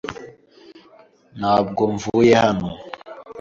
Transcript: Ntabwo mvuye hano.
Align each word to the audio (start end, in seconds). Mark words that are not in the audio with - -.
Ntabwo 1.37 1.81
mvuye 1.93 2.33
hano. 2.43 2.69